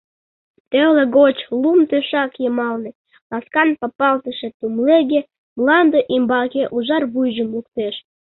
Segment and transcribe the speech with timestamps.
[0.69, 2.91] Теле гоч лум тӧшак йымалне
[3.29, 5.21] ласкан папалтыше тумлеге
[5.57, 7.95] мланде ӱмбаке ужар вуйжым луктеш.